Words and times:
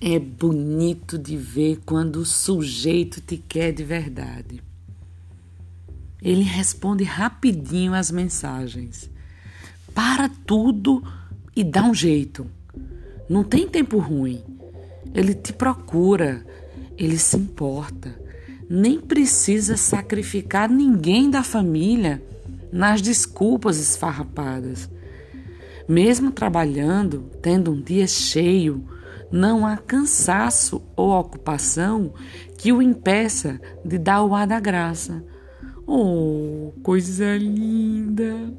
É 0.00 0.18
bonito 0.18 1.18
de 1.18 1.38
ver 1.38 1.80
quando 1.86 2.16
o 2.16 2.26
sujeito 2.26 3.18
te 3.18 3.38
quer 3.38 3.72
de 3.72 3.82
verdade. 3.82 4.62
Ele 6.20 6.42
responde 6.42 7.02
rapidinho 7.02 7.94
as 7.94 8.10
mensagens. 8.10 9.08
Para 9.94 10.28
tudo 10.28 11.02
e 11.54 11.64
dá 11.64 11.82
um 11.84 11.94
jeito. 11.94 12.46
Não 13.26 13.42
tem 13.42 13.66
tempo 13.66 13.98
ruim. 13.98 14.44
Ele 15.14 15.32
te 15.32 15.54
procura, 15.54 16.44
ele 16.98 17.16
se 17.16 17.38
importa. 17.38 18.14
Nem 18.68 19.00
precisa 19.00 19.78
sacrificar 19.78 20.68
ninguém 20.68 21.30
da 21.30 21.42
família 21.42 22.22
nas 22.70 23.00
desculpas 23.00 23.78
esfarrapadas. 23.78 24.90
Mesmo 25.88 26.30
trabalhando, 26.30 27.30
tendo 27.40 27.70
um 27.70 27.80
dia 27.80 28.06
cheio, 28.06 28.84
não 29.30 29.66
há 29.66 29.76
cansaço 29.76 30.82
ou 30.94 31.10
ocupação 31.10 32.12
que 32.56 32.72
o 32.72 32.80
impeça 32.80 33.60
de 33.84 33.98
dar 33.98 34.22
o 34.24 34.34
ar 34.34 34.46
da 34.46 34.60
graça. 34.60 35.24
Oh, 35.86 36.72
coisa 36.82 37.36
linda! 37.36 38.52